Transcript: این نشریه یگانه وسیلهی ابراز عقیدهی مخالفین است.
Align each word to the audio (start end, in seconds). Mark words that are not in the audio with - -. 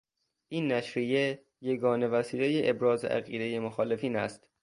این 0.47 0.71
نشریه 0.71 1.45
یگانه 1.61 2.07
وسیلهی 2.07 2.69
ابراز 2.69 3.05
عقیدهی 3.05 3.59
مخالفین 3.59 4.15
است. 4.15 4.47